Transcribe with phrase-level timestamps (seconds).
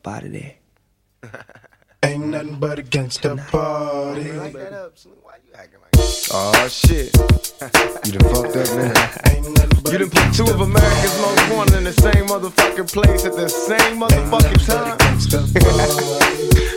[0.00, 0.54] up out of there.
[2.02, 4.32] Ain't nothing but a gangsta party.
[4.32, 5.14] Like that up, Slim.
[5.22, 6.28] Why you acting like that?
[6.32, 7.16] Oh shit.
[8.06, 9.30] You done fucked up now.
[9.30, 12.90] Ain't nothing You a done put two of America's most wanted in the same motherfucking
[12.90, 14.96] place at the same motherfucking time.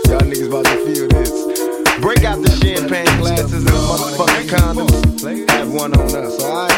[0.09, 1.62] Y'all niggas about to feel this.
[2.01, 5.49] Break out the champagne glasses and motherfucking condoms.
[5.51, 6.73] Have one on us, alright?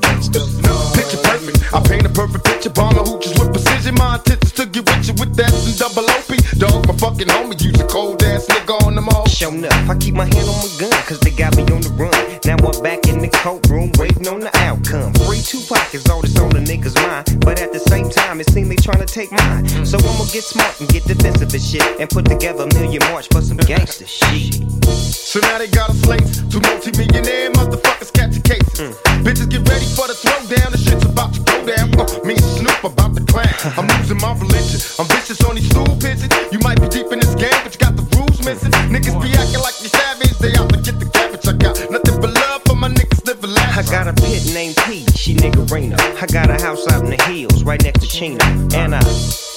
[0.00, 0.96] Gangsta party.
[0.96, 1.74] Picture perfect.
[1.74, 2.70] I paint a perfect picture.
[2.70, 3.94] Bomber hooches with precision.
[3.96, 6.30] My intentions to get with you with that and double OP.
[6.58, 7.60] Dog, my fucking homie.
[7.60, 9.26] Use a cold ass nigga on them all.
[9.26, 9.90] Show enough.
[9.90, 12.14] I keep my hand on my gun, cause they got me on the run.
[12.44, 15.12] Now I'm back in the courtroom, waiting on the outcome.
[15.26, 17.44] Free two pockets, all this on the niggas' mind.
[17.44, 19.66] But at the same time, it seems they trying to take mine.
[19.84, 21.84] So I'ma get smart and get defensive and shit.
[22.00, 23.58] And put together a million march for some
[23.98, 24.54] gangster shit.
[24.84, 26.24] So now they got a slate.
[26.50, 28.96] Two multi-millionaire motherfuckers catch catching cases.
[29.24, 30.72] Bitches get ready for the throwdown.
[30.72, 31.94] The shit's about to go down.
[31.98, 33.48] Uh, me and Snoop about to clown.
[33.78, 34.80] I'm losing my religion.
[34.98, 36.32] I'm vicious on these stool pigeons.
[36.52, 38.72] You might be deep in this game, but you got the rules missing.
[38.92, 40.36] Niggas be acting like you savage.
[40.38, 41.46] They out to get the cabbage.
[41.46, 45.04] I got nothing but love for my niggas living I got a pit named P,
[45.12, 46.00] she niggerina.
[46.00, 48.42] I got a house out in the hills, right next to Chino.
[48.72, 49.04] And I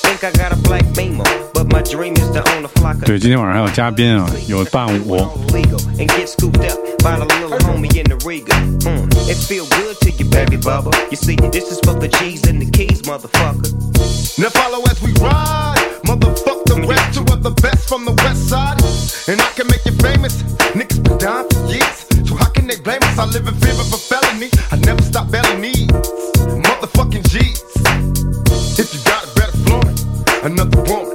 [0.08, 3.04] think I got a black beamer, but my dream is to own a flock of
[3.04, 5.16] 对，今天晚上还有嘉宾啊，有伴舞，
[30.41, 31.08] Another woman.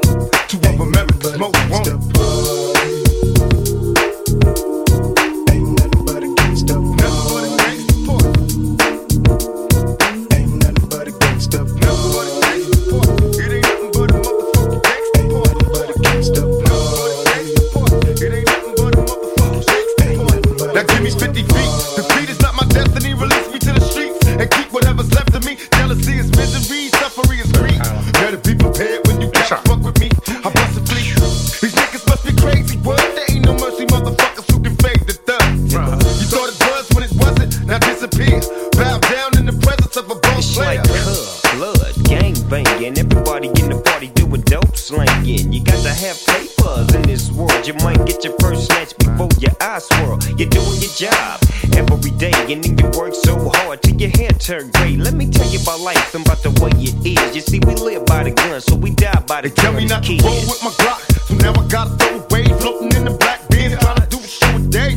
[49.75, 50.39] Before your eyes swirl.
[50.39, 51.41] You're doing your job
[51.77, 54.97] every day, and then you work so hard till your hair turn gray.
[54.97, 57.35] Let me tell you about life and about the way it is.
[57.35, 59.87] You see, we live by the gun, so we die by the They tell me
[59.87, 60.01] gun.
[60.01, 63.17] not to roll with my Glock, so now I gotta throw away, floating in the
[63.19, 64.95] black beans, trying to do a show a day.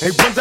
[0.00, 0.39] They wonder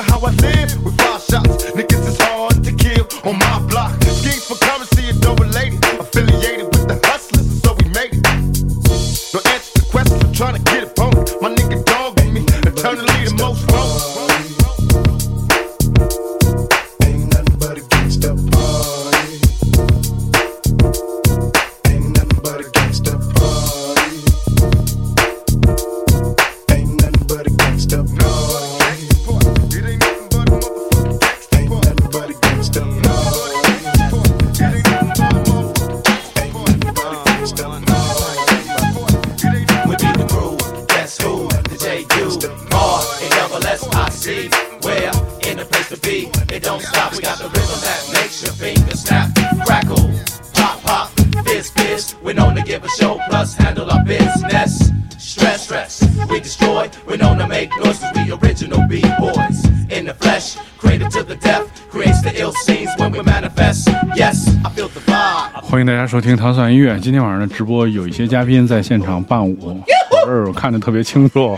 [65.90, 67.00] 大家收听糖蒜音乐。
[67.00, 69.84] 今天晚上的直播有一些嘉宾在现场伴舞，我
[70.24, 71.58] 这儿我看着特别清楚，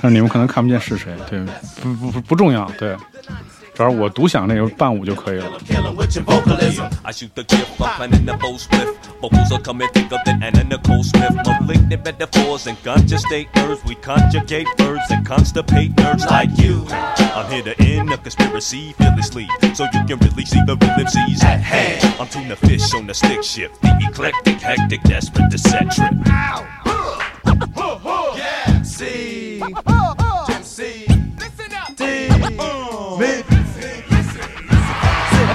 [0.00, 1.12] 但是你们可能看不见是谁。
[1.28, 1.44] 对，
[1.82, 2.64] 不不不不重要。
[2.78, 2.94] 对，
[3.81, 5.51] 主要是我独享那个伴舞就可以了。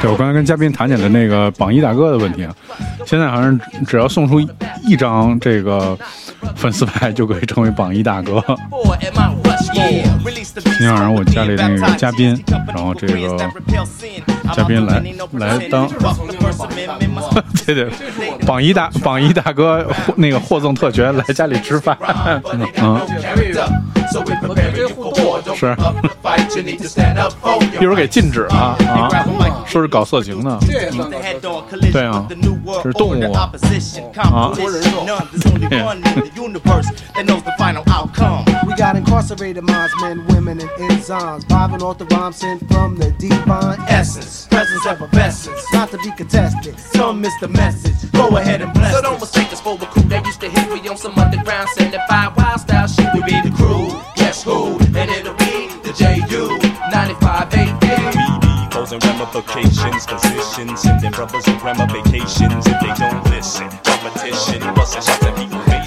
[0.07, 2.55] 对我刚才跟嘉宾谈起的那个榜一大哥的问题啊，
[3.05, 4.39] 现在好像只要送出
[4.87, 5.97] 一张这个
[6.55, 8.41] 粉丝牌就可以成为榜一大哥。
[9.73, 13.37] 今天晚上我家里那个嘉宾，然后这个
[14.53, 15.01] 嘉宾来
[15.33, 15.87] 来当，
[17.65, 17.89] 对对，
[18.45, 19.85] 榜一大榜一大哥
[20.15, 21.97] 那个获赠特权来家里吃饭，
[22.81, 22.99] 嗯，
[25.55, 25.75] 是，
[27.79, 28.77] 一会儿给禁止了啊，
[29.65, 30.57] 说是搞色情呢，
[31.91, 32.25] 对啊，
[32.83, 33.51] 这是动物啊，
[34.31, 34.51] 啊。
[38.77, 41.41] We got incarcerated minds, men, women, and enzymes.
[41.45, 44.45] Vibing off the rhyme sent from the divine essence.
[44.51, 46.77] Presence effervescence, not to be contested.
[46.79, 48.11] Some miss the message.
[48.11, 50.71] Go ahead and bless So don't mistake us for a crew that used to hit
[50.71, 53.07] me on some underground 75 wild style shit.
[53.15, 53.89] We be the crew.
[54.15, 54.77] Guess who?
[54.93, 56.59] And it'll be the JU
[56.93, 57.81] 95 AD.
[57.81, 63.69] BD causing ramifications, positions, sending brothers on grandma vacations if they don't listen.
[63.81, 65.66] Competition, busting shots at people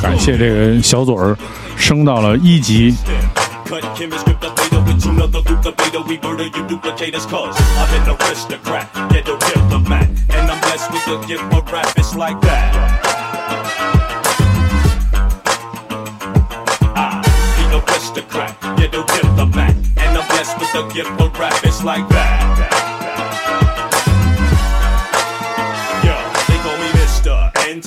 [0.00, 1.36] 感谢这个小嘴儿
[1.76, 2.94] 升到了一级。
[20.34, 21.54] Blessed with the gift of rap.
[21.62, 22.93] It's like that.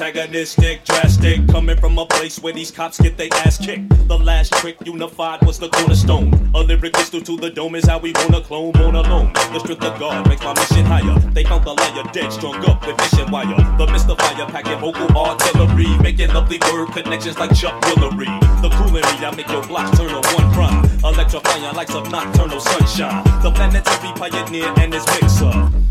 [0.08, 3.90] Antagonistic, drastic, coming from a place where these cops get their ass kicked.
[4.08, 6.32] The last trick unified was the cornerstone.
[6.56, 9.34] A lyric pistol to the dome is how we wanna clone, born alone.
[9.34, 11.20] The strength of God makes my mission higher.
[11.32, 13.58] They found the liar dead, strung up with mission wire.
[13.78, 18.32] The mystifier packing vocal artillery, making lovely word connections like Chuck Willery.
[18.62, 23.26] The coolery that make your blocks turn to one prime, electrifying like some nocturnal sunshine.
[23.44, 25.87] The planetary pioneer and his mixer.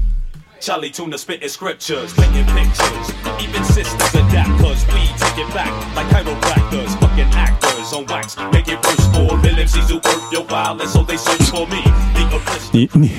[0.61, 3.12] Charlie Tuna spitting scriptures, painting pictures.
[3.41, 8.37] Even sisters adapt, cause we take it back like chiropractors, fucking actors on wax.
[8.53, 11.82] Make it worse for real MCs who work your violence, so they search for me.
[12.14, 13.11] The aristocrat, 你你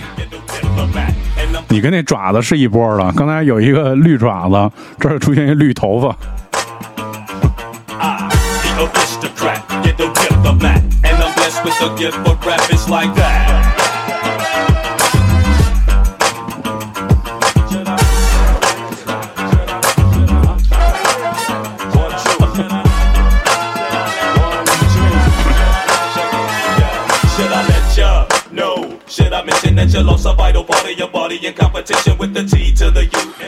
[1.70, 3.12] 你跟那爪子是一波的。
[3.14, 6.16] 刚才有一个绿爪子，这儿出现一绿头发
[8.00, 8.30] ，I,
[8.76, 12.62] the aristocrat, get the diplomat, and I'm blessed with the gift for rap.
[12.70, 13.87] It's like that.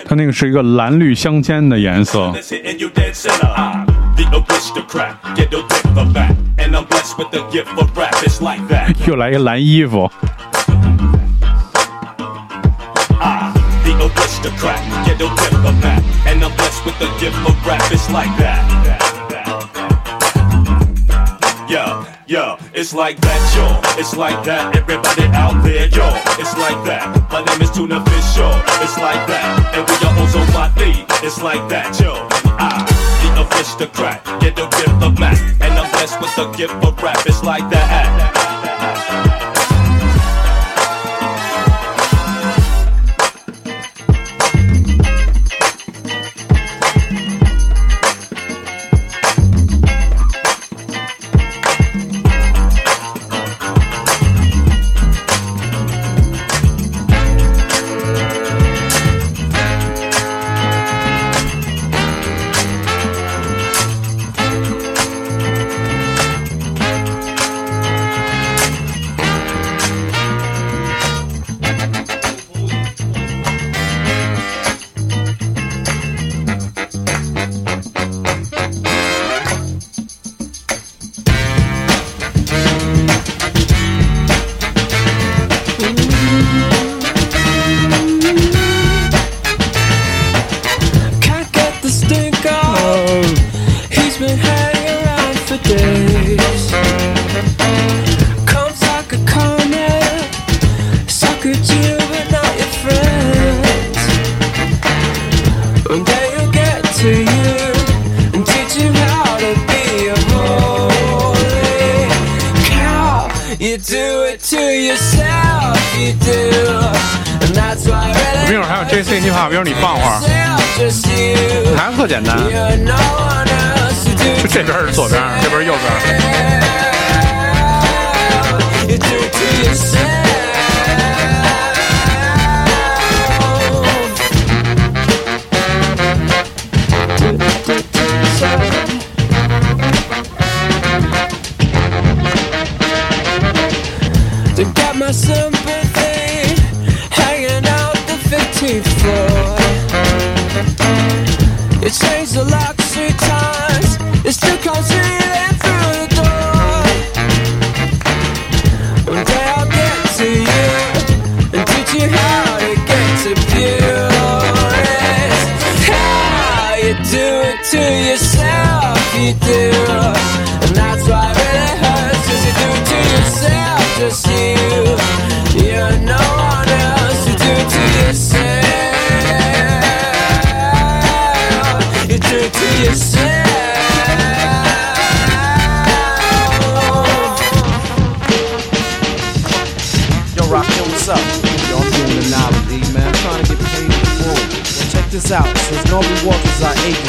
[0.05, 2.31] 他那个是一个蓝绿相间的颜色。
[9.07, 10.09] 又来一蓝衣服。
[22.29, 22.59] Gift of.
[22.61, 23.99] Yeah, it's like that, yo.
[23.99, 26.05] It's like that, everybody out there, yo.
[26.39, 27.09] It's like that.
[27.31, 28.49] My name is Tuna Fish, yo.
[28.83, 31.05] It's like that, and we are also my lead.
[31.23, 32.27] It's like that, yo.
[32.59, 32.85] I,
[33.21, 37.25] the aristocrat, get the diplomat, and I'm blessed with the gift of rap.
[37.25, 38.38] It's like that.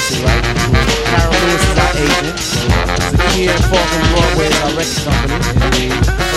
[0.00, 0.44] Is agency, right?
[1.12, 2.38] Carol Lewis is our agent.
[3.10, 5.86] Zakia and Falcon Broadway is our record company.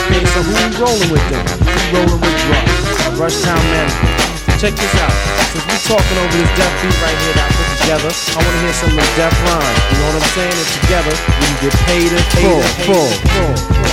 [0.03, 1.45] Okay, so who we rolling with then?
[1.63, 3.19] We rolling with Rush.
[3.19, 4.11] Rush Town Manager.
[4.59, 5.15] Check this out.
[5.51, 8.53] Since we talking over this deaf beat right here that I put together, I want
[8.53, 9.79] to hear some of the deaf rhymes.
[9.91, 10.55] You know what I'm saying?
[10.55, 13.92] And together, we can get paid in full, full, full, full.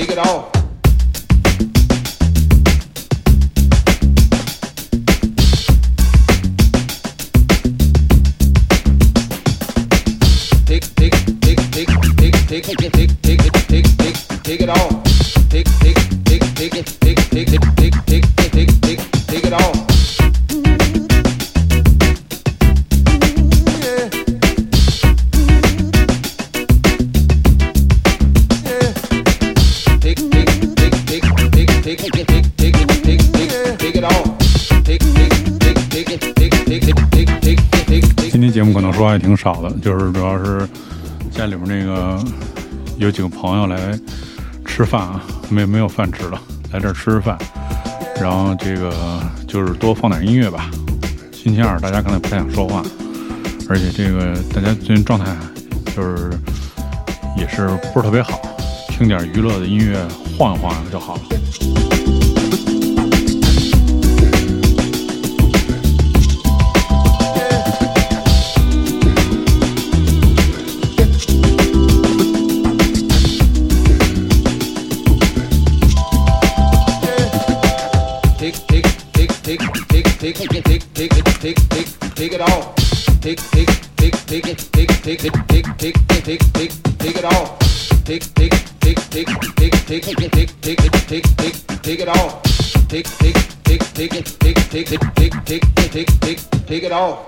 [0.00, 0.50] Take it off.
[10.64, 11.58] take, take, take,
[12.48, 13.19] take, take, take.
[39.40, 40.68] 少的，就是主要是
[41.30, 42.22] 家里边那个
[42.98, 43.98] 有几个朋友来
[44.66, 46.38] 吃饭啊，没没有饭吃了，
[46.70, 47.38] 来这儿吃饭，
[48.20, 48.92] 然后这个
[49.48, 50.70] 就是多放点音乐吧。
[51.32, 52.82] 星期二大家可能不太想说话，
[53.66, 55.34] 而且这个大家最近状态
[55.96, 56.30] 就是
[57.38, 58.42] 也是不是特别好，
[58.90, 60.06] 听点娱乐的音乐
[60.36, 61.20] 晃悠晃就好了。
[94.90, 97.26] Take, take, take, take, take, take, it off.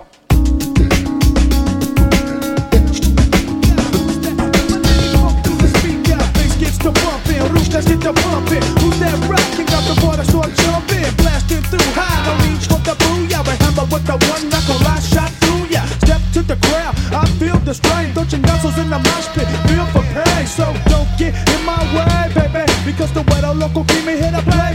[6.83, 8.62] to bumping, Lucas get to pumping.
[8.83, 9.66] Who's that rocking?
[9.71, 12.26] Got the water start jumping, blasting through high.
[12.26, 15.87] No reach for the booyah, but hammer with the one knuckle I shot through ya.
[16.02, 18.12] Step to the crowd, I feel the strain.
[18.14, 20.47] Don't chingasos in the mosh pit, feel for pain.
[20.50, 24.42] So don't get in my way, baby, because the weather local keep me here to
[24.42, 24.72] play.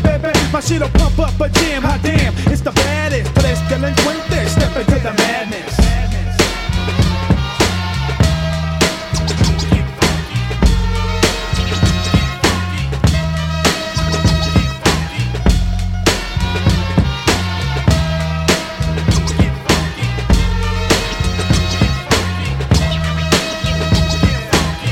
[0.57, 2.71] My shit'll pump up a jam, hot damn, it's the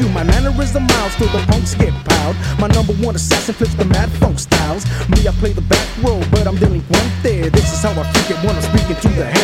[0.00, 0.08] you.
[0.08, 2.36] My mannerism miles till the punks get piled.
[2.58, 4.86] My number one assassin flips the mad funk styles.
[5.08, 7.50] Me, I play the back row, but I'm delinquente.
[7.52, 9.38] This is how I kick it when I'm speaking to the been a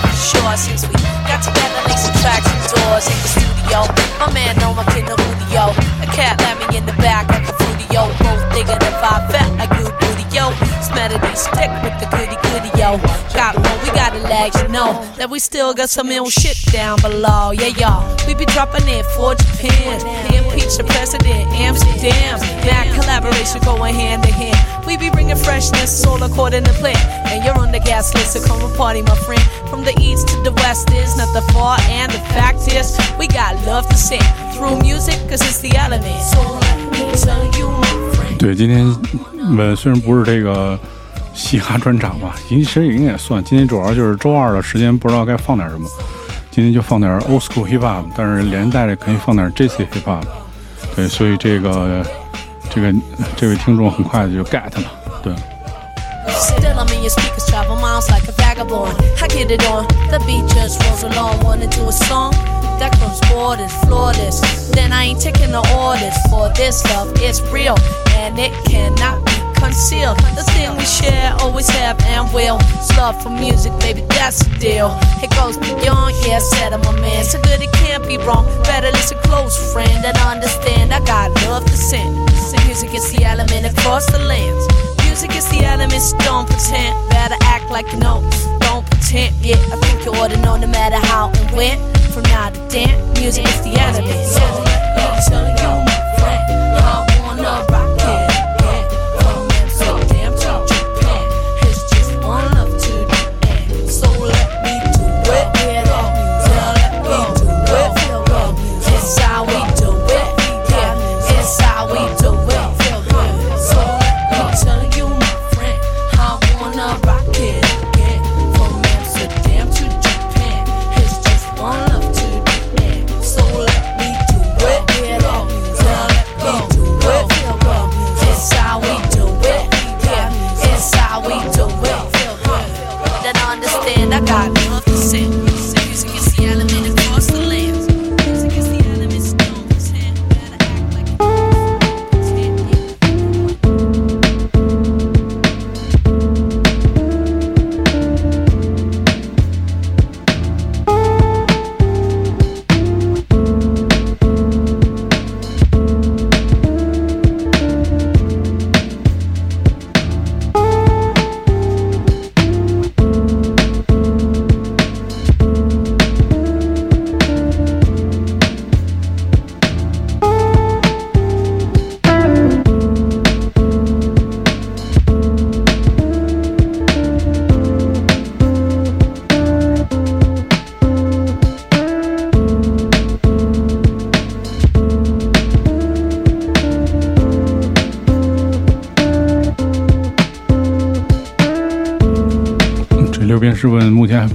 [0.00, 0.94] for sure since we
[1.28, 2.52] got together, some tracks in
[3.40, 3.82] the studio.
[4.18, 5.74] My man know my kid the Julio.
[6.02, 8.06] A cat let me in the back like a fruity yo.
[8.22, 10.54] Both digging if I felt like good booty yo.
[10.82, 12.97] Smelly stick with the goody goody yo.
[13.33, 16.57] Got one, we got a lag, you know that we still got some ill shit
[16.71, 17.51] down below.
[17.51, 18.03] Yeah, y'all.
[18.27, 20.01] We be dropping it for Japan.
[20.33, 22.39] Impeach the president, Amsterdam.
[22.65, 24.85] Mad collaboration going hand in hand.
[24.85, 26.97] We be bringing freshness, all according to plan.
[27.27, 29.41] And you're on the gas list, so come and party, my friend.
[29.69, 33.27] From the east to the west is not the far, and the fact is, we
[33.27, 34.21] got love to sing
[34.53, 36.21] through music, cause it's the element.
[36.21, 38.37] So let me tell you, my friend.
[38.37, 38.85] 对，今天
[39.57, 40.77] 呃虽然不是这个
[41.36, 43.44] 嘻哈专场吧，其实也应该算。
[43.44, 45.86] 今天主要就是周二的时间，不知道该放点什么。
[46.50, 50.24] 今天就放点 old school hip hop，但是连带着可以放点 JC hip hop。
[50.96, 52.02] 对，所以这个
[52.70, 52.90] 这个
[53.36, 54.90] 这位听众很快就 get 了。
[55.22, 55.34] 对
[62.78, 64.40] ，that comes borders, flawless.
[64.72, 67.12] Then I ain't taking the orders for this love.
[67.20, 67.76] It's real
[68.18, 69.25] and it cannot
[69.56, 70.18] be concealed.
[70.36, 72.58] The thing we share, always have and will.
[72.76, 74.90] It's love for music, baby, that's the deal.
[75.22, 77.24] It goes beyond, yeah, said I'm a man.
[77.24, 78.46] So good it can't be wrong.
[78.64, 82.30] Better listen close, friend, and understand I got love to send.
[82.30, 84.66] So music is the element across the lands.
[85.04, 86.92] Music is the elements, don't pretend.
[87.10, 88.20] Better act like you know,
[88.60, 89.34] don't pretend.
[89.44, 91.78] Yeah, I think you ought to know no matter how and when.
[92.12, 94.26] From now to then, music is the element.
[94.26, 95.55] So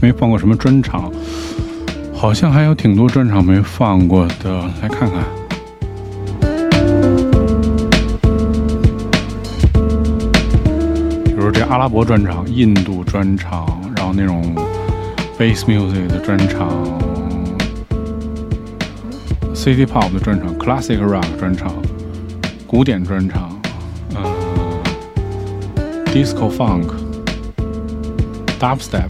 [0.01, 1.11] 没放过什么专场，
[2.11, 5.23] 好像还有挺多专场没放过的，来看看。
[11.23, 14.55] 比如这阿拉伯专场、印度专场，然后那种
[15.37, 16.67] bass music 的专场、
[19.53, 21.71] city pop 的专场、classic rock 专场、
[22.65, 23.55] 古典专场，
[24.15, 24.23] 呃
[26.07, 26.87] ，disco funk、
[28.59, 29.09] dubstep，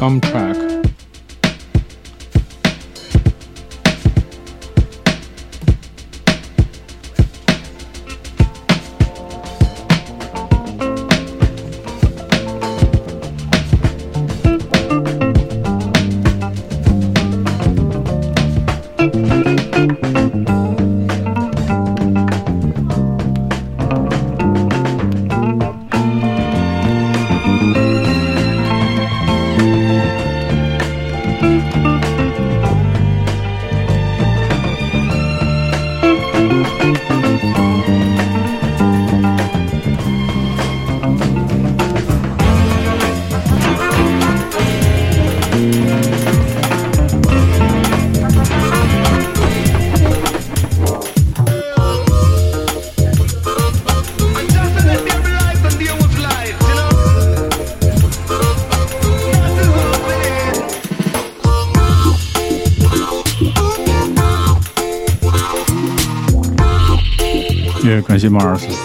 [0.00, 0.67] R&B、rockabilly、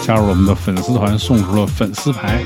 [0.02, 2.42] 加入我们的粉丝团，送出了粉丝牌。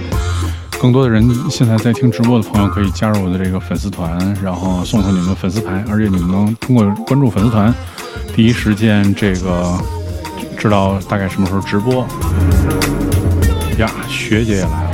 [0.80, 7.74] 更多的人现在在听直播的朋友可以加入我的这个粉丝团，然后送出你们的粉丝牌，而且你们能通过关注粉丝团，
[8.34, 9.76] 第一时间这个
[10.56, 12.06] 知道大概什么时候直播。
[13.78, 14.87] 呀，学姐也来了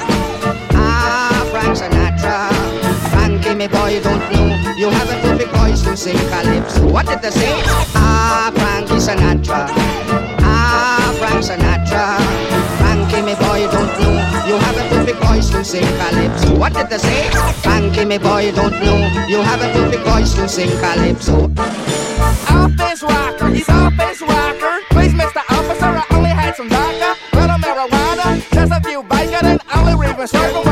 [0.76, 2.36] Ah, Frank Sinatra.
[3.10, 4.48] Frankie, me boy, you don't know.
[4.76, 6.92] You have a put voice to sing calypso.
[6.92, 7.62] What did they say?
[7.96, 9.70] Ah, Frankie Sinatra.
[10.42, 14.16] Ah, Frank Sinatra Frankie, me boy, you don't know.
[14.48, 16.56] You have a put voice to sing calypso.
[16.58, 17.30] What did they say?
[17.64, 19.00] Frankie, me boy, you don't know.
[19.28, 21.50] You have a put voice to sing calypso.
[22.50, 24.80] Office rocker, he's office rocker.
[24.92, 25.49] Please, Mr
[26.60, 30.69] some vodka, little marijuana, just a few bacon, and only reading circle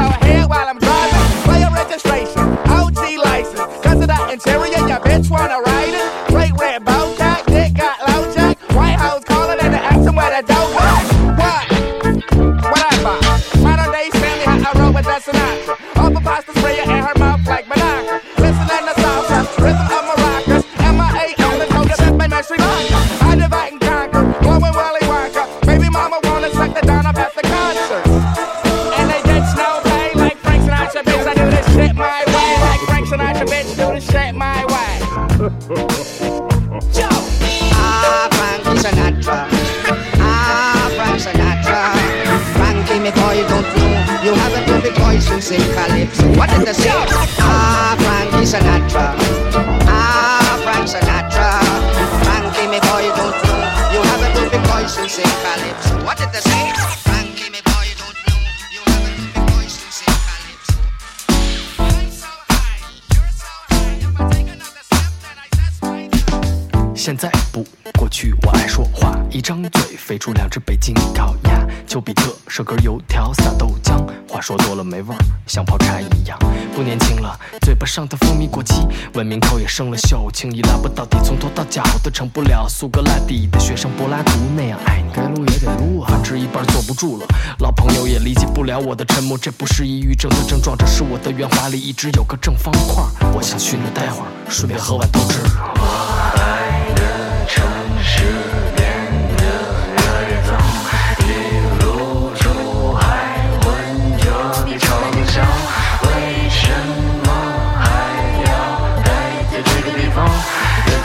[77.97, 78.75] 上的蜂蜜过期，
[79.15, 85.11] 文明头也生了锈，轻易拉不到底，从头到脚都成不了苏格拉底的学生柏拉图那样爱你。
[85.11, 87.25] 该撸也得撸啊，反正一半坐不住了。
[87.57, 93.03] 老朋友也理解不了我的沉默，这不是抑郁症的症状，这是我的圆滑里一直有个正方块。
[93.33, 95.47] 我想去那待会儿，顺便喝碗豆汁儿。
[97.47, 97.65] 城
[98.03, 98.21] 市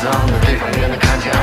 [0.03, 1.42] 脏的地方也能看见。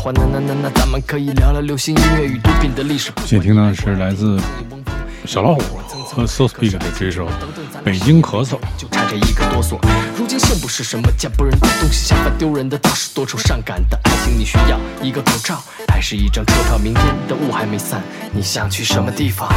[0.00, 3.12] 话，那那那那，咱们可以聊聊流行音乐与毒品的历史。
[3.26, 4.40] 现在听到的是来自
[5.26, 5.60] 小老虎
[6.06, 7.26] 和 So Speak 的这首
[7.84, 8.52] 《北京咳嗽》。
[8.78, 9.78] 就差这一个哆嗦。
[10.16, 14.38] 如今是什么见不人的东西，相反丢人的倒是多愁善感的爱情。
[14.38, 16.78] 你需要一个口罩，还是一张车票？
[16.78, 18.00] 明天的雾还没散，
[18.32, 19.52] 你想去什么地方？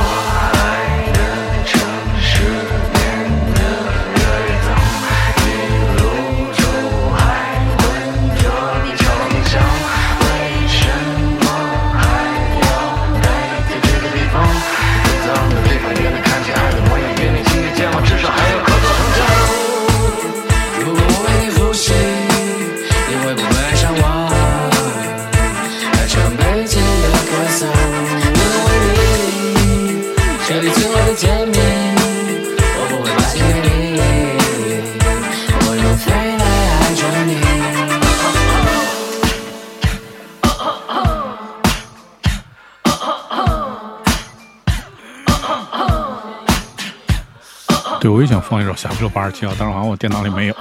[48.54, 50.56] 放一首《下不了八十七号》，但是好像我电脑里没有。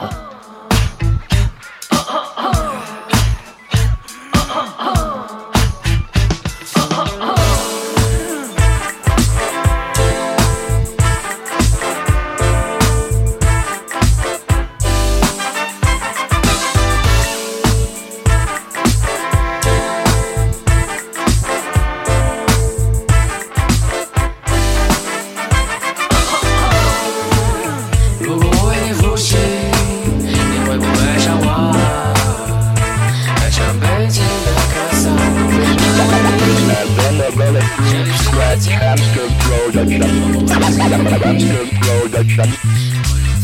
[39.83, 41.69] production.
[41.81, 42.49] Production.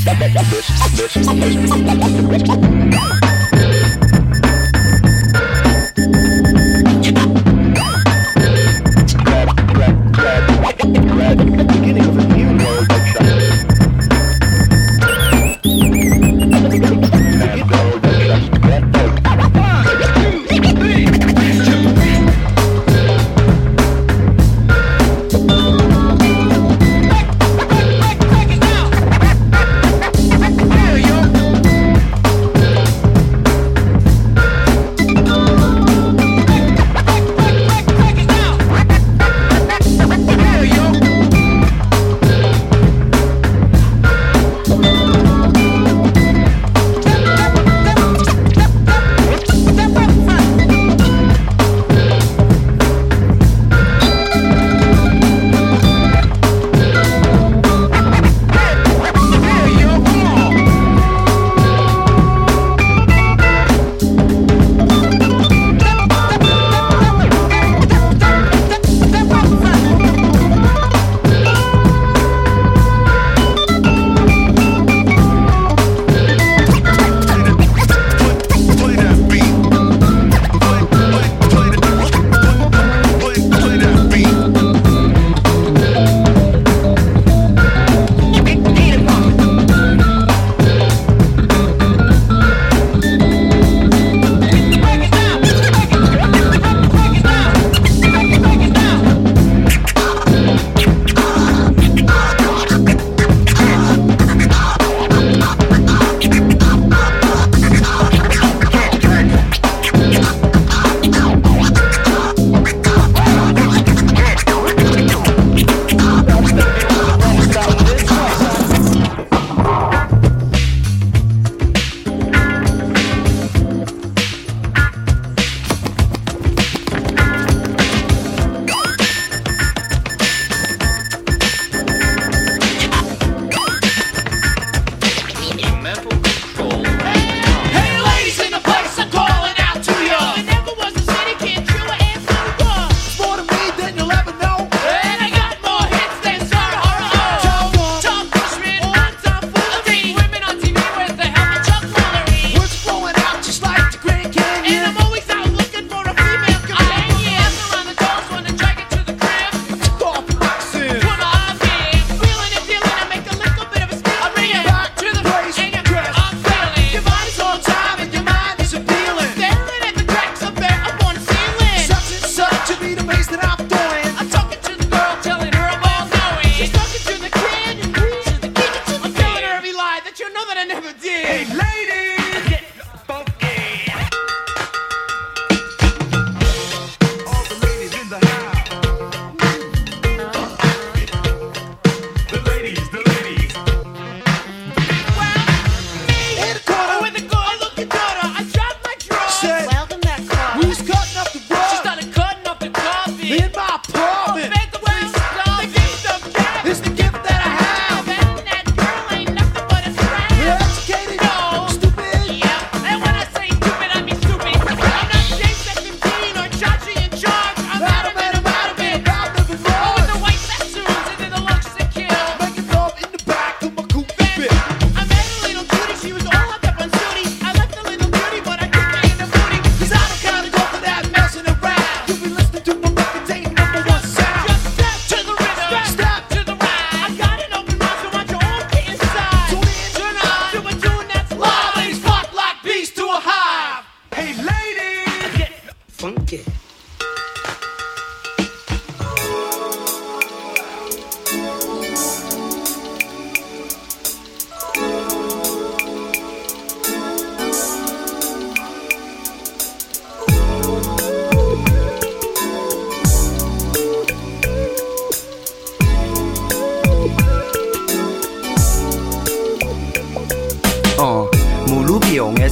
[0.05, 3.28] This, this, this, this.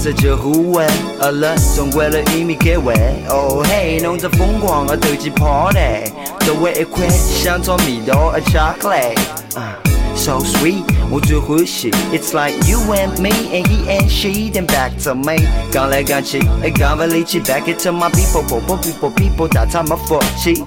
[0.07, 0.87] 皮用颜色就护卫，
[1.21, 2.95] 饿了中国的玉米给喂。
[3.29, 9.17] 哦嘿，弄着疯狂的斗鸡 party，周围一块香草蜜豆的 chocolate。
[9.59, 9.77] 啊
[10.15, 11.91] So sweet，我最欢喜。
[12.11, 15.37] It's like you and me and he and she then back to me。
[15.71, 20.65] 刚来刚去，哎刚不力气，back it to my people people people people，大他们福气。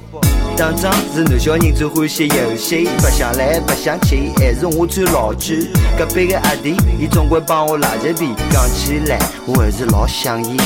[0.60, 5.70] 当长是男小人最欢喜游戏，白相来白相去，还是我最老句。
[5.97, 10.57] 隔壁个阿弟，伊总归帮我拉着皮，讲起来我还是老想伊。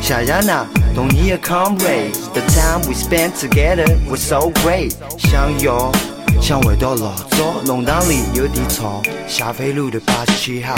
[0.00, 4.92] 谢谢那同你的 comrade，the time we spent together was so great。
[5.18, 5.92] 想要
[6.40, 10.74] 想回到老早，弄堂里有点吵，霞飞路的八十七号，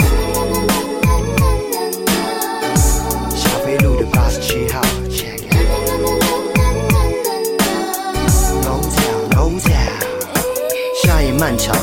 [11.37, 11.75] 漫长，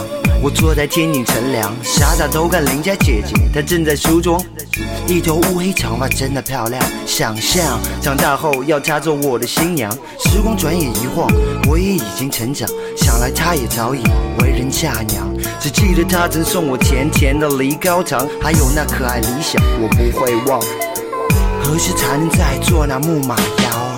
[0.43, 4.41] 我坐在天顶乘凉，傻傻偷看邻家姐姐，她正在梳妆，
[5.07, 6.85] 一头乌黑长发真的漂亮。
[7.07, 11.29] 想象长大后要她做我的新娘，时光转眼一晃，
[11.69, 14.03] 我也已经成长，想来她也早已
[14.41, 15.33] 为人嫁娘。
[15.61, 20.61] 只记得她曾送我甜甜的梨膏糖，还有那可爱理想，我不会忘。
[21.63, 23.94] 何时才能再做那木马摇？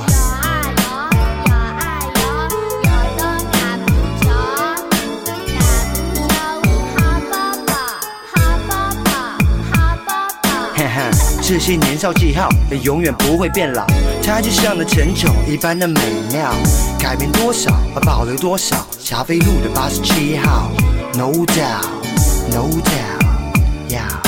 [11.48, 13.86] 这些年少记号也永远不会变老，
[14.20, 16.00] 它就像那陈酒一般的美
[16.32, 16.52] 妙。
[16.98, 17.70] 改变多少，
[18.04, 18.84] 保留多少。
[18.98, 20.72] 霞飞路的八十七号
[21.14, 24.25] ，No doubt，No doubt，Yeah。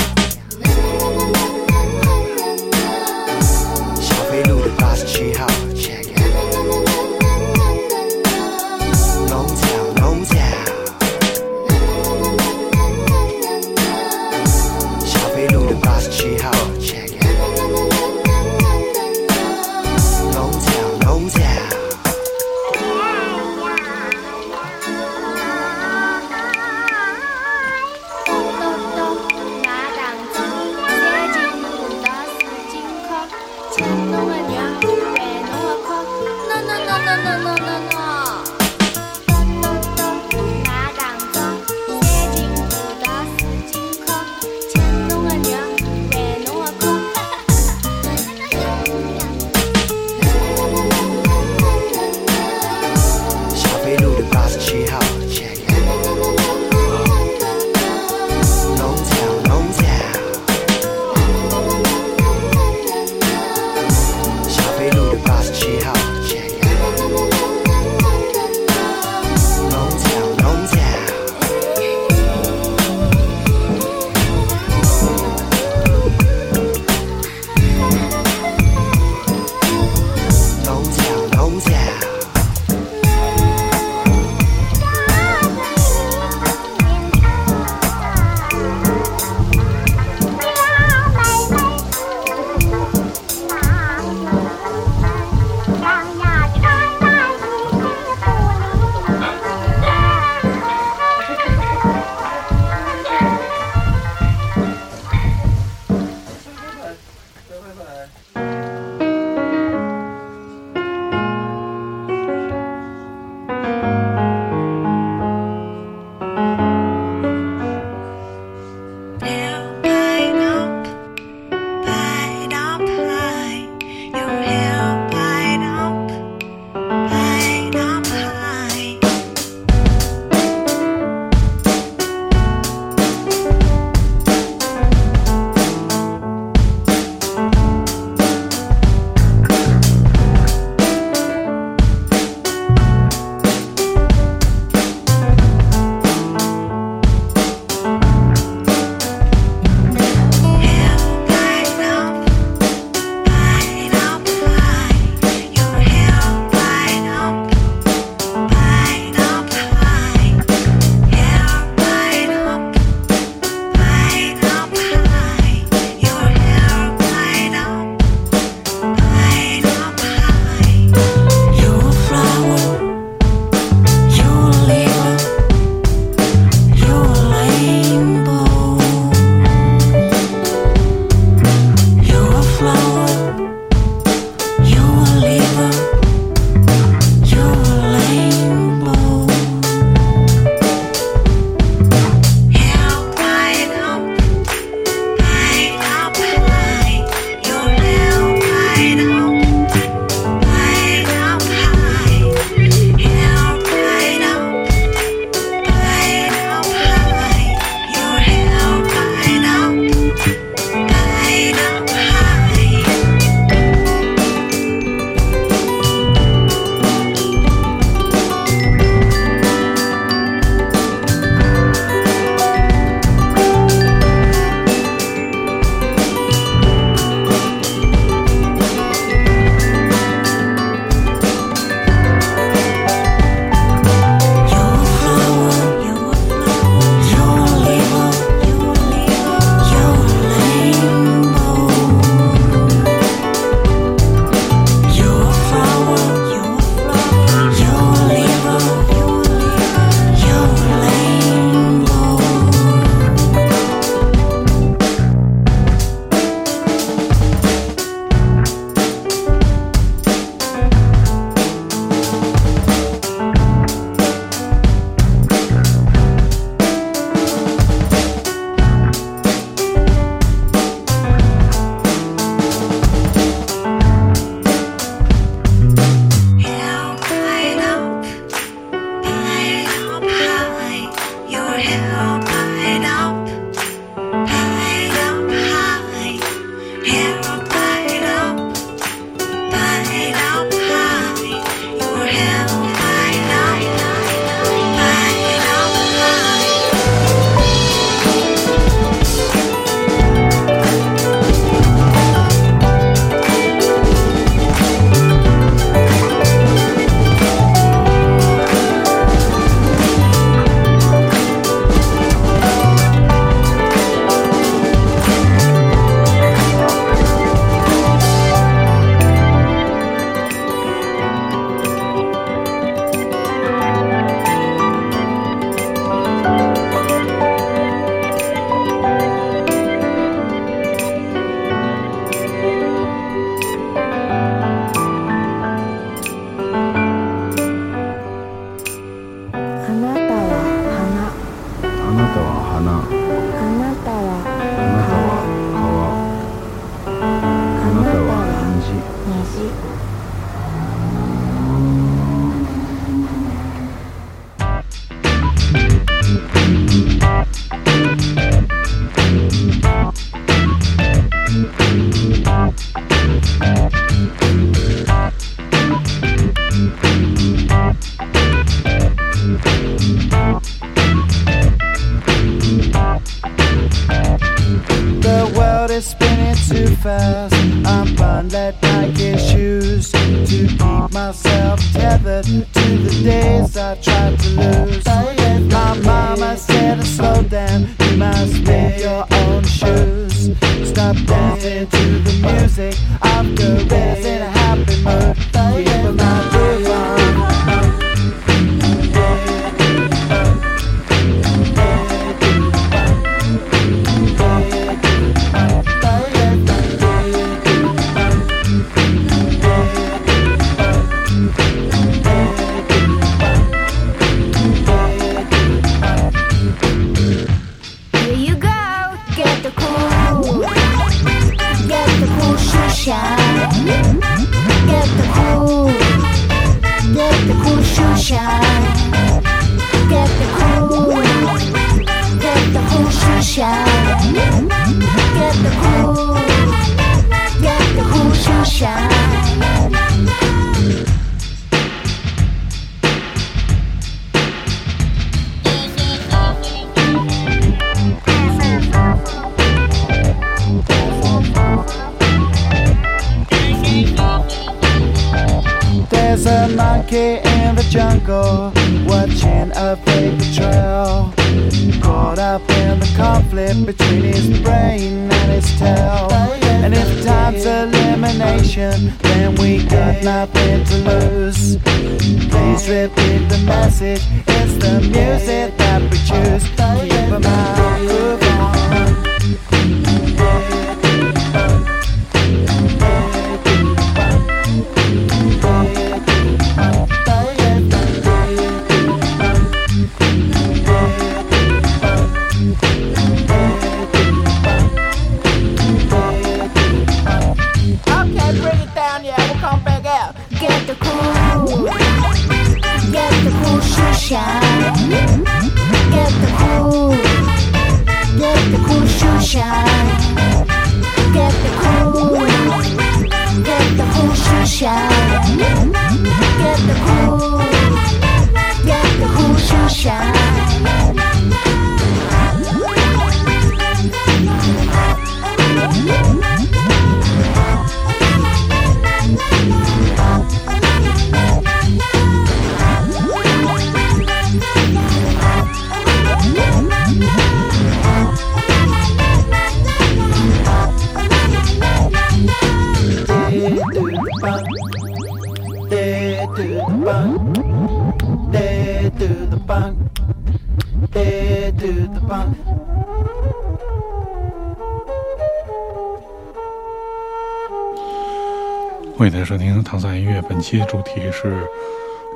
[560.51, 561.47] 今天主题是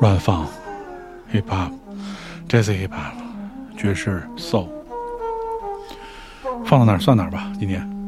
[0.01, 0.49] 乱放
[1.30, 3.12] ，hiphop，jazz hiphop，
[3.76, 4.68] 爵士 soul，
[6.64, 8.01] 放到哪儿算哪儿吧，今天。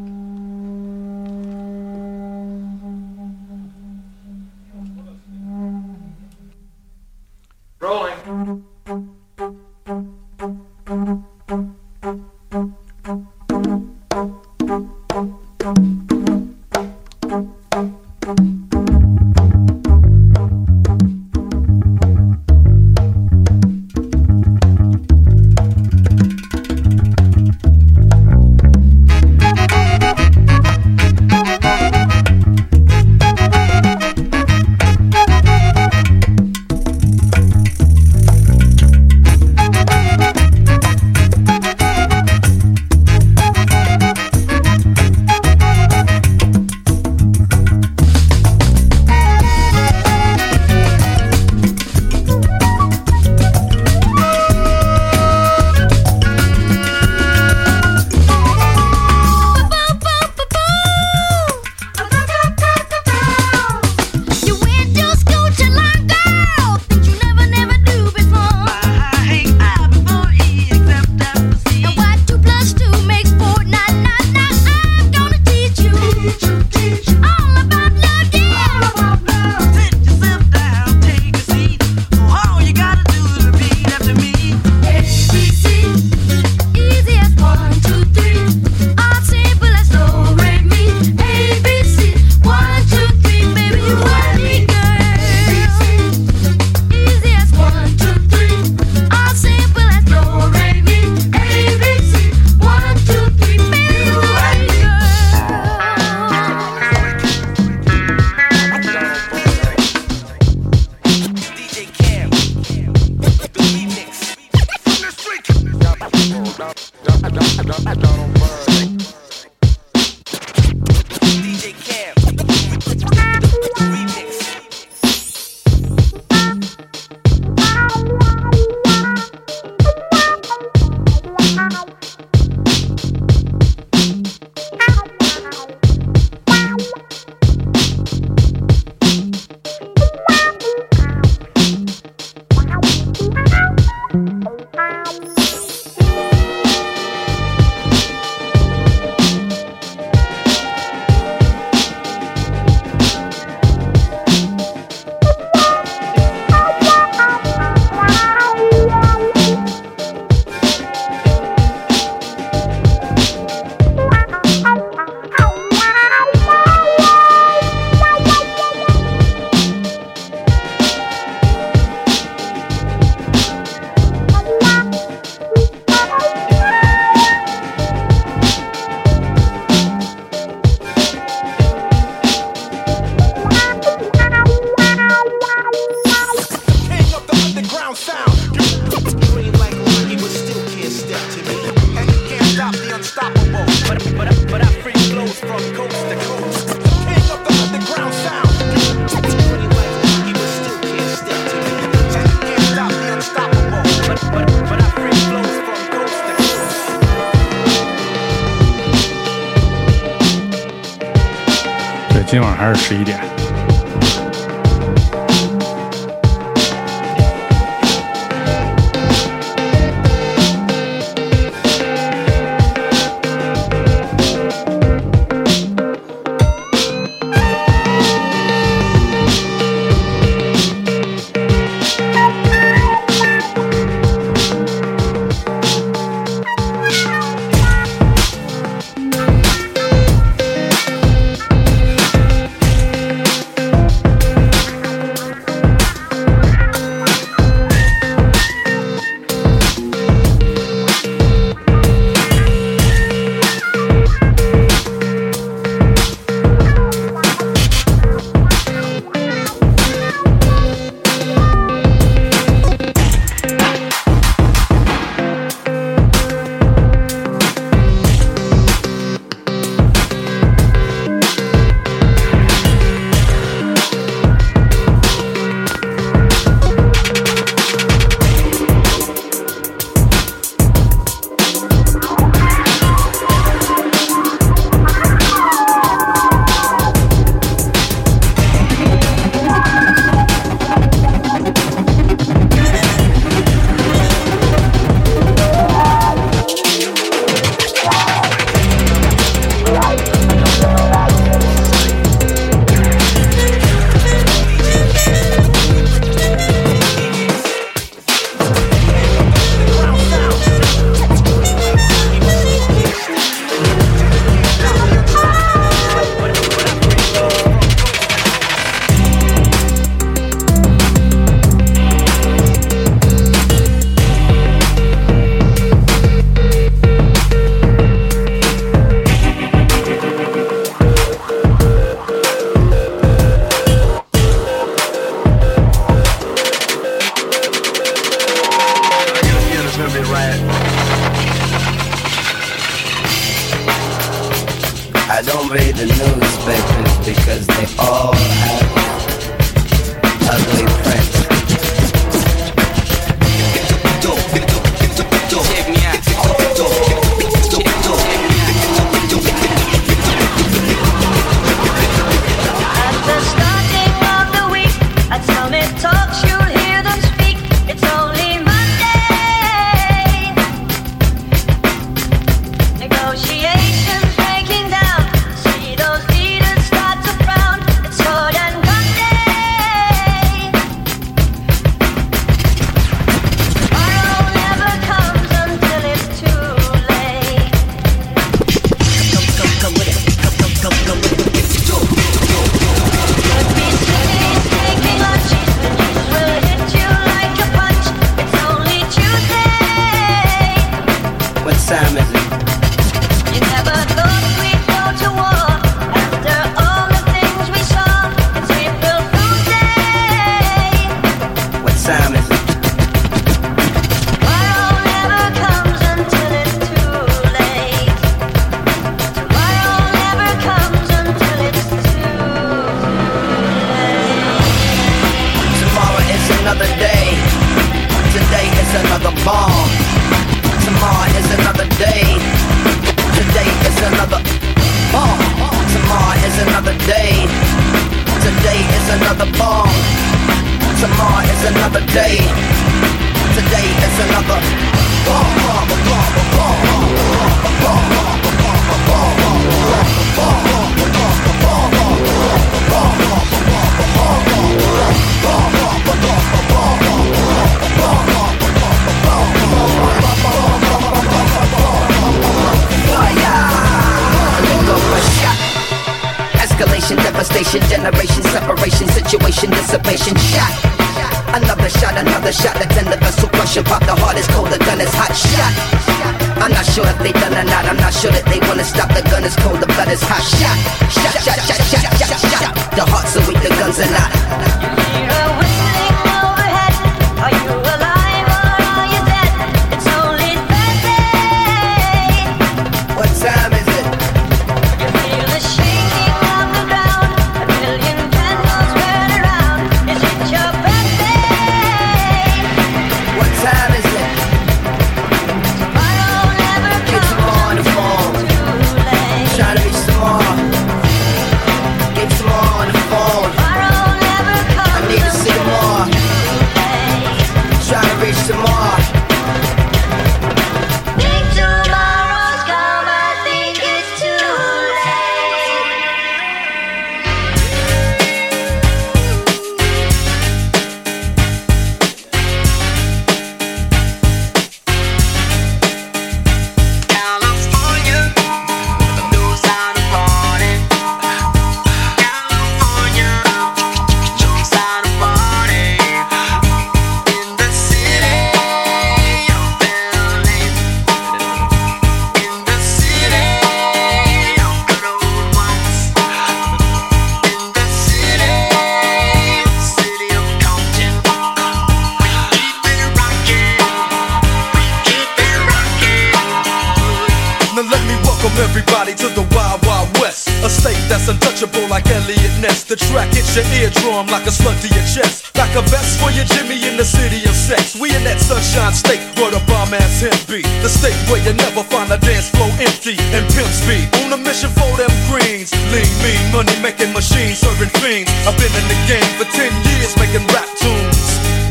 [580.06, 580.24] Ass.
[580.28, 583.88] The state where you never find a dance floor empty and pimp speed.
[584.04, 585.52] On a mission for them greens.
[585.72, 588.10] Lean, mean, money making machines, serving fiends.
[588.24, 591.04] I've been in the game for 10 years making rap tunes.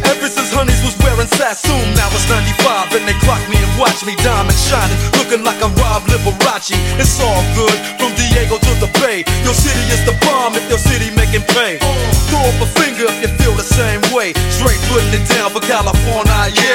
[0.09, 4.03] Ever since Honeys was wearing Sassoon, now it's 95 and they clock me and watch
[4.03, 6.75] me diamond shining, looking like I'm Rob Liberace.
[6.99, 9.23] It's all good from Diego to the Bay.
[9.45, 11.79] Your city is the bomb if your city making pay.
[12.27, 14.33] Throw up a finger if you feel the same way.
[14.49, 16.72] Straight putting it down for California, yeah.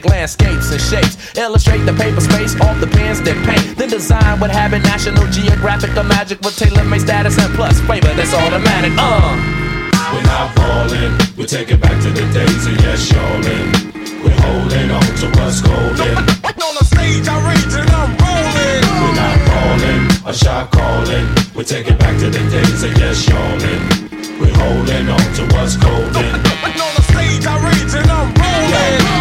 [0.00, 1.36] Poetic landscapes and shapes.
[1.36, 3.76] Illustrate the paper space off the pens that paint.
[3.76, 8.12] Then design what habit National Geographic or magic with tailor made status and plus flavor
[8.14, 8.92] that's automatic.
[8.96, 9.36] Uh.
[10.12, 13.70] We're not falling, we take it back to the days of yes, y'allin'.
[14.24, 16.16] We're holding on to what's golden.
[16.60, 18.82] On the stage, I rage and I'm rolling.
[19.00, 21.26] We're not falling, a shot calling.
[21.54, 23.80] We take it back to the days of yes, y'allin'.
[24.40, 26.26] We're holding on to what's golden.
[26.26, 28.49] On the stage, I rage and I'm rolling.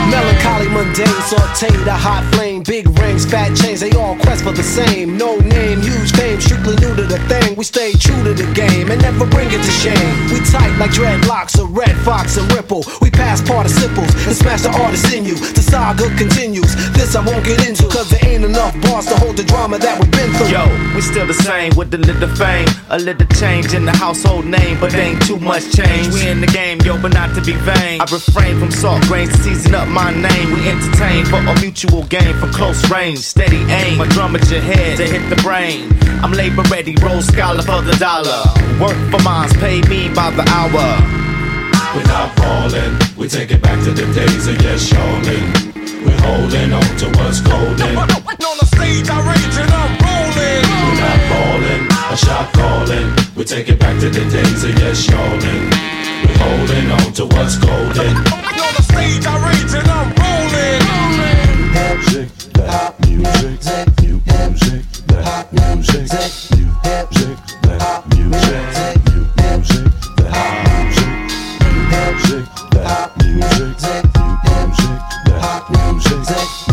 [0.10, 4.64] Melancholy, mundane, sauteed, a hot flame, big rings, fat chains, they all quest for the
[4.64, 5.18] same.
[5.18, 7.56] No name, huge fame, strictly new to the thing.
[7.56, 10.14] We stay true to the game and never bring it to shame.
[10.34, 12.84] We tight like dreadlocks, a Redd Foxx and ripple.
[13.02, 15.36] We pass participles and smash the artist in you.
[15.36, 16.74] The saga continues.
[16.98, 20.00] This I won't get into, cause there ain't enough bars to hold the drama that
[20.02, 20.50] we've been through.
[20.50, 20.66] Yo,
[20.96, 24.80] we still the same with a little fame, a little change in the household name,
[24.80, 26.10] but ain't too much change.
[26.14, 28.02] We in the game, yo, but not to be vain.
[28.02, 30.54] I refrain from salt grains season up my name.
[30.54, 33.98] We entertain for a mutual gain from close range, steady aim.
[33.98, 35.92] My drum at your head to hit the brain.
[36.24, 38.44] I'm labor ready, roll scholar for the dollar.
[38.80, 40.88] Work for mines, pay me by the hour.
[41.96, 46.06] We're not falling, we take it back to the days of yes, y'allin'.
[46.06, 47.98] We're holding on to what's golden.
[47.98, 50.64] On the stage, I rage and I'm rolling.
[50.86, 51.84] We're not falling,
[52.14, 53.08] a shot calling.
[53.36, 55.70] We take it back to the days of yes, y'allin'.
[56.24, 58.40] We're holding on to what's golden.
[59.00, 60.84] Stage, I rage and I'm rolling.
[61.72, 69.88] Music, that music, new music, that music, new music, that music, new music,
[70.18, 71.16] that music,
[71.64, 72.44] new music,
[72.76, 73.72] that music,
[74.18, 76.69] new music, that music,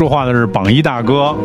[0.00, 1.36] 说话的是榜一大哥。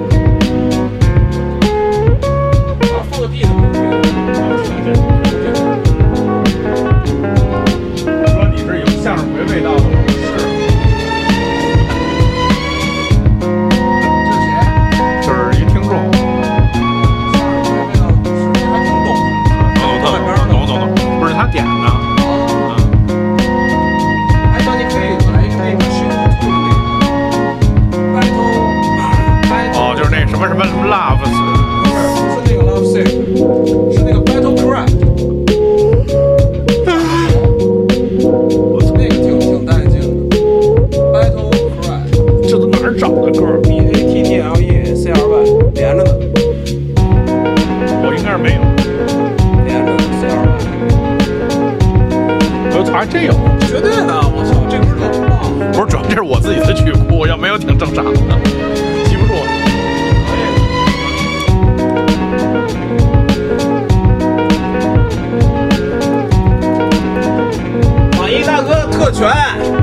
[69.16, 69.75] 全。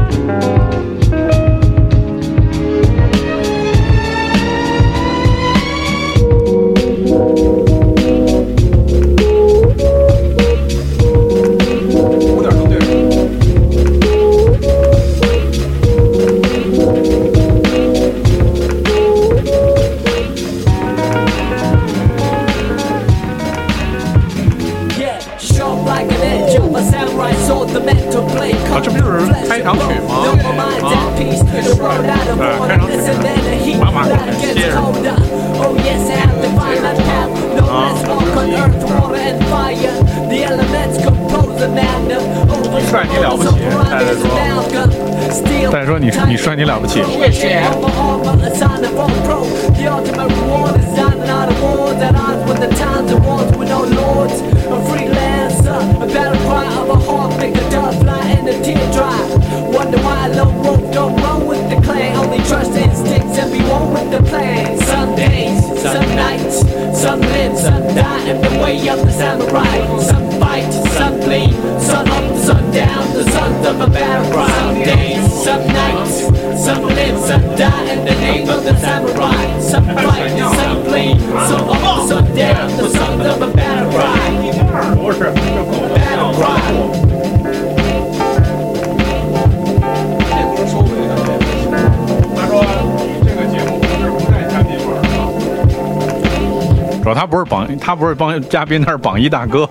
[98.02, 99.64] 不是帮嘉宾，那是榜一大哥。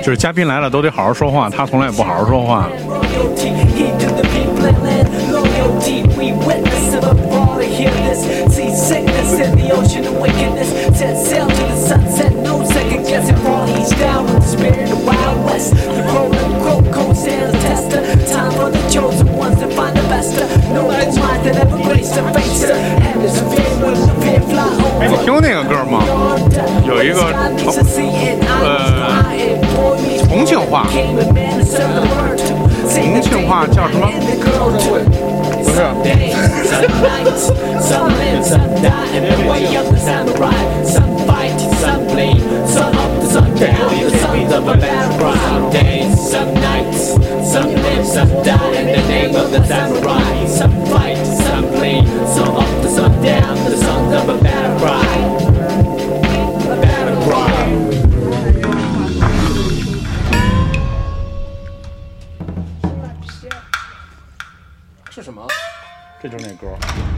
[0.00, 2.68] 就是嘉宾来了都得好好说话，他从来也不好好说话。
[25.08, 26.02] 你听那个歌吗？
[26.86, 27.20] 有一个，
[28.62, 29.24] 呃，
[30.28, 30.86] 重庆话，
[32.88, 34.08] 重庆话叫什么？
[35.70, 36.10] 不是。
[36.70, 37.46] Some nights,
[37.88, 40.84] some live, some die, and the way of the samurai.
[40.84, 46.30] Some fight, some bleed, sun up, sun down, the sons of a battle Some days,
[46.30, 47.12] some nights,
[47.52, 50.46] some live, some die, in the name of the samurai.
[50.46, 55.49] Some fight, some bleed, sun up, the sun down, the sons of a battle cry.
[66.50, 67.09] A girl.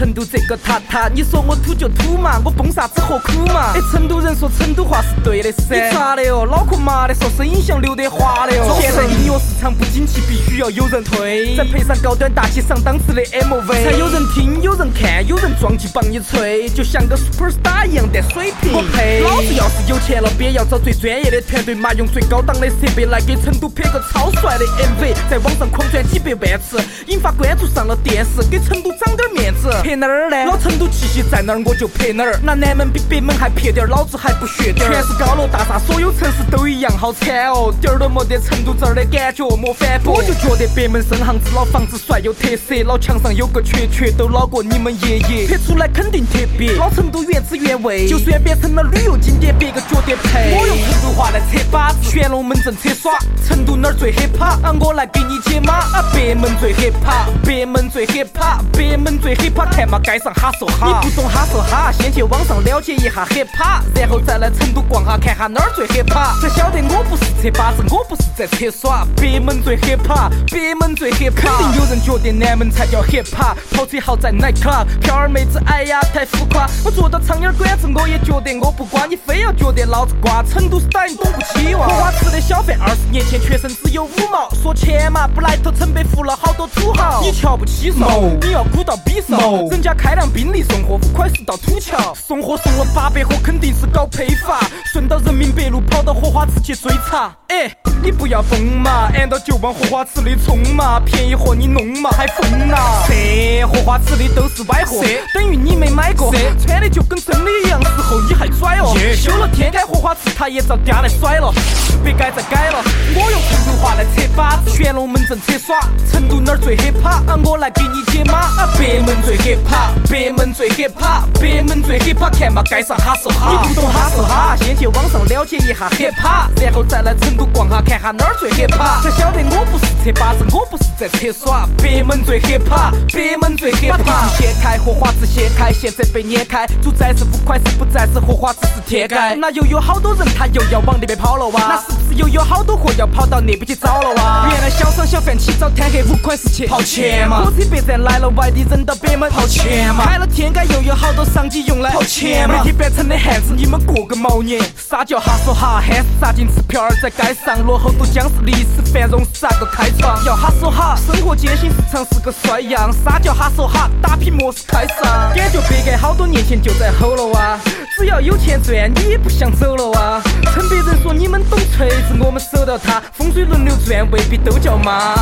[0.00, 3.74] 成都这个塔塔，你说我土就土嘛，我蹦啥子何苦嘛？
[3.74, 5.74] 哎，成都人说成都话是对的噻。
[5.76, 6.46] 你咋的哦？
[6.50, 8.78] 脑壳麻的说声音像刘德华的哦。
[8.80, 18.72] 现在音乐市场不景气，必须要有人推，再配上高端大气上档次的 MV，才有人听，有人看，有人撞击帮你吹，就像个 superstar 一样的水平。
[18.72, 19.20] 我呸！
[19.20, 29.70] 老子要是有钱了，别要找最专业的团队嘛，用最高档的设备来给成都拍个超帅的 MV，在网上狂转几百万次，引发关注上了电视，给成都长点面子。
[29.82, 30.46] 拍哪儿呢？
[30.46, 32.38] 老成都气息在哪儿我就拍哪儿。
[32.42, 34.92] 那南门比北门还撇点儿，老子还不屑点儿。
[34.92, 40.14] 全是高楼大厦，所有城市都一样，好惨哦，点儿都没得成都这儿的感觉，莫反驳。
[40.14, 45.46] 我就觉得北门深巷子老房子帅有特色，老墙上有个缺缺，都老过你们爷爷。
[45.46, 48.06] 拍出来肯定特别，老成都原汁原味。
[48.08, 50.54] 就算变成了旅游景点，别个觉得配。
[50.58, 53.18] 我用成都话来扯把子，玄龙门阵扯耍。
[53.46, 54.62] 成都哪儿最 hiphop？
[54.62, 55.74] 啊，我来给你解码。
[55.74, 61.00] 啊，北门最 hiphop，北门最 hiphop，北门最 hiphop，看嘛街上哈说哈。
[61.02, 69.06] 你不懂哈说哈，先去网上了解一下 hiphop，然后再来成都逛哈，看下哪儿最 hiphop，才晓得我不是扯把子，我不是在扯耍。
[69.16, 76.68] 北门最 hiphop，北门最 hiphop，肯定有人觉得南门才叫 hiphop，跑车豪宅 night club，漂儿妹子哎呀太浮夸。
[76.84, 80.42] 我坐到苍蝇馆子，我也觉得我不瓜，你非要觉得老子瓜。
[80.42, 81.86] 成都 style 你懂不起哇。
[81.86, 87.20] 荷花池的小贩二十年前全身只有五毛，说钱嘛不来头，成被服了好多土豪。
[87.22, 88.06] 你瞧不起噻，
[88.42, 89.36] 你要鼓到比噻，
[89.70, 94.60] 人家开辆宾利送货五块四到土桥，送货送了八百盒，肯定是搞批发，
[94.92, 97.34] 顺到人民北路跑到荷花池去追查。
[97.48, 97.70] 哎，
[98.02, 102.76] 你不要疯嘛，按到就往荷花池里冲嘛，便宜货你弄嘛还疯呐？
[103.06, 105.00] 这荷花池里都是歪货，
[105.32, 108.92] 等于你没买过，穿的就跟真的一样，时候你还拽哦。
[109.16, 111.54] 修了天开荷花池，他也遭嗲来甩了，
[112.02, 112.82] 别改再改了。
[113.14, 115.78] 我用成都话来扯把子，玄龙门阵扯耍，
[116.10, 117.30] 成都哪儿最 hiphop？
[117.30, 118.34] 啊，我来给你解码。
[118.40, 123.62] 啊，北门最 hiphop，北门最 hiphop，北门最 hiphop，看嘛街上哈说哈。
[123.62, 131.68] 你不懂哈说哈，先去网上了解一下 hiphop，然后再来成都逛哈，看下哪儿最 hiphop，才晓得我不是扯把子，我不是在扯耍。
[131.76, 133.98] 北门最 hiphop，北门最 hiphop。
[133.98, 139.14] 把地掀开，荷花池掀开，现在被撵开，主宰是五块是，不再是荷花池是天街。
[139.38, 141.60] 那又有好多人他又要往那边跑了哇？
[141.68, 144.48] 那是不是又有好多货要跑到那边去找了哇？
[144.50, 152.54] 原来小商小贩起早贪黑五块是钱跑钱嘛，火车北站来了，外地人到北门跑钱嘛，开了天街又有好多商机用来跑钱嘛。
[152.64, 154.58] 媒体扮成的汉子，你们过个毛年？
[154.88, 155.78] 啥叫哈说哈？
[155.78, 160.24] 汉是砸金吃票儿在街上，落后都将是历史繁荣是咋个开创？
[160.24, 162.90] 要哈说哈，生活艰辛市场是个帅样。
[163.04, 163.90] 啥叫哈说哈？
[164.00, 167.58] 打拼模式开上，感觉北街好多年前就在吼了哇！
[167.98, 170.22] 只要有钱赚，你也不想走了哇！
[170.54, 175.14] 趁别人说你们懂锤子，我们守到他，风水轮流转，未必都叫妈。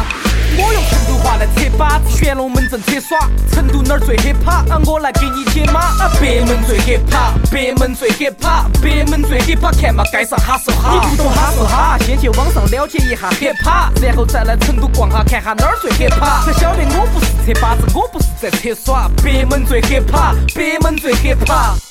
[0.60, 3.19] 我用成都话来扯把子，旋龙门阵扯耍。
[3.52, 4.70] 成都哪儿最 hiphop？
[4.70, 5.81] 啊，我来给你解码。
[5.81, 11.01] 啊，北门最 hiphop，北门最 hiphop，北门最 hiphop，看嘛街上哈说哈。
[11.05, 19.10] 你不懂哈说哈，先去网上了解一下 hiphop，然后再来成都逛哈，看下哪儿最 hiphop，才晓得我不是扯把子，我不是在扯耍。
[19.22, 21.88] 北门最 hiphop，北门最 hiphop。